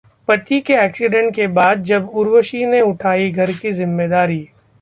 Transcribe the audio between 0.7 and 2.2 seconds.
accident के बाद जब